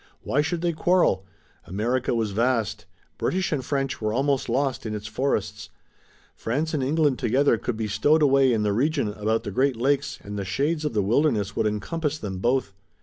[0.23, 1.27] Why should they quarrel?
[1.65, 2.87] America was vast.
[3.19, 5.69] British and French were almost lost in its forests.
[6.35, 10.17] France and England together could be stowed away in the region about the Great Lakes
[10.23, 12.73] and the shades of the wilderness would encompass them both.